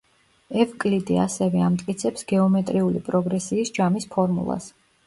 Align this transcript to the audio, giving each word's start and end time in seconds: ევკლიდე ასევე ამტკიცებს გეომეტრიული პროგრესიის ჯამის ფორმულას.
ევკლიდე 0.63 1.19
ასევე 1.25 1.61
ამტკიცებს 1.67 2.27
გეომეტრიული 2.35 3.07
პროგრესიის 3.13 3.79
ჯამის 3.79 4.15
ფორმულას. 4.19 4.75